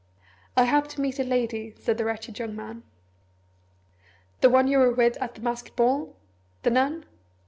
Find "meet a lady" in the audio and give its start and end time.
1.01-1.75